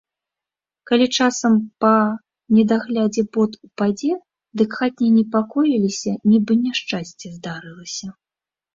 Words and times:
Калі 0.91 1.07
часам, 1.19 1.53
па 1.85 1.91
недаглядзе, 2.55 3.21
бот 3.39 3.51
упадзе, 3.69 4.13
дык 4.65 4.69
хатнія 4.81 5.13
непакоіліся, 5.21 6.11
нібы 6.33 6.53
няшчасце 6.67 7.27
здарылася. 7.39 8.07